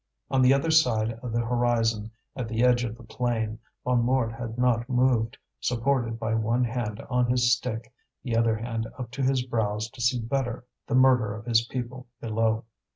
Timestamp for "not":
4.57-4.89